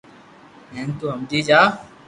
[0.73, 1.59] ھين تو ھمجي جا